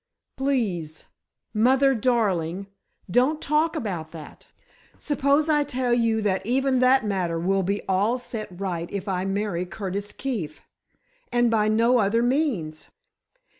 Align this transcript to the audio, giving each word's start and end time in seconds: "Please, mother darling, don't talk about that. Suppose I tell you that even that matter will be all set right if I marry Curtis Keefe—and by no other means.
"Please, 0.35 1.03
mother 1.53 1.93
darling, 1.93 2.65
don't 3.07 3.39
talk 3.39 3.75
about 3.75 4.09
that. 4.13 4.47
Suppose 4.97 5.47
I 5.47 5.63
tell 5.63 5.93
you 5.93 6.23
that 6.23 6.43
even 6.43 6.79
that 6.79 7.05
matter 7.05 7.37
will 7.39 7.61
be 7.61 7.83
all 7.87 8.17
set 8.17 8.47
right 8.59 8.91
if 8.91 9.07
I 9.07 9.25
marry 9.25 9.63
Curtis 9.63 10.11
Keefe—and 10.11 11.51
by 11.51 11.67
no 11.67 11.99
other 11.99 12.23
means. 12.23 12.89